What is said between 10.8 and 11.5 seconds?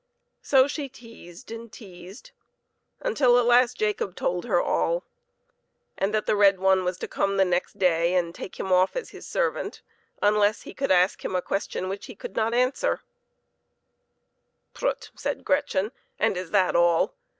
ask him a